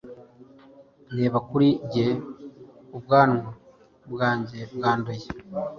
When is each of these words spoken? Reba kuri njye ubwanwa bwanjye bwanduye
Reba 1.17 1.37
kuri 1.49 1.67
njye 1.85 2.07
ubwanwa 2.97 3.47
bwanjye 4.11 4.59
bwanduye 4.75 5.27